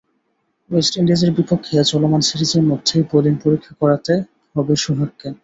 [0.69, 4.13] West ইন্ডিজের বিপক্ষে চলমান সিরিজের মধ্যেই বোলিং পরীক্ষা করাতে
[4.55, 5.27] হবে সোহাগকে।